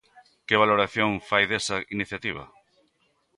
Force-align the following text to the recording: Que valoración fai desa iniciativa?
Que 0.47 0.59
valoración 0.63 1.11
fai 1.29 1.43
desa 1.51 1.77
iniciativa? 1.95 2.43